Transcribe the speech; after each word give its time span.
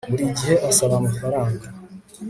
buri 0.11 0.23
gihe 0.37 0.55
asaba 0.69 0.93
amafaranga 0.97 1.65